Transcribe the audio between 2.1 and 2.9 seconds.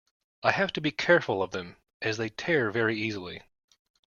they tear